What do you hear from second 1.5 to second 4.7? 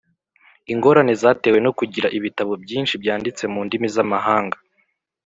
no kugira ibitabo byinshi byanditse mu ndimi z’amahanga